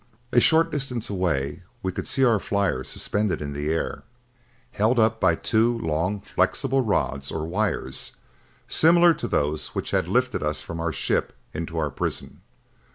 [0.31, 4.01] A short distance away we could see our flyer suspended in the air,
[4.71, 8.13] held up by two long flexible rods or wires
[8.67, 12.41] similar to those which had lifted us from our ship into our prison.